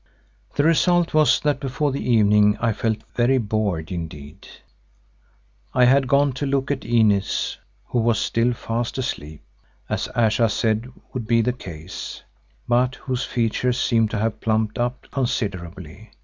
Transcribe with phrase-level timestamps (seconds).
[0.55, 4.47] The result was that before the evening I felt very bored indeed.
[5.75, 9.43] I had gone to look at Inez, who was still fast asleep,
[9.87, 12.23] as Ayesha said would be the case,
[12.67, 16.09] but whose features seemed to have plumped up considerably.